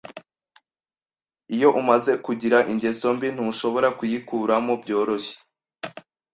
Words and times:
Iyo 1.55 1.69
umaze 1.81 2.11
kugira 2.25 2.57
ingeso 2.71 3.07
mbi, 3.15 3.27
ntushobora 3.35 3.87
kuyikuramo 3.97 4.73
byoroshye. 4.83 5.35